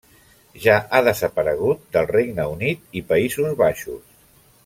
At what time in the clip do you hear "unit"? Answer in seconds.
2.55-2.99